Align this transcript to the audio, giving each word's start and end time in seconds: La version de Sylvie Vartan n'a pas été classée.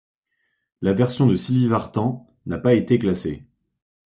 La 0.81 0.93
version 0.93 1.27
de 1.27 1.35
Sylvie 1.35 1.67
Vartan 1.67 2.27
n'a 2.47 2.57
pas 2.57 2.73
été 2.73 2.97
classée. 2.97 3.45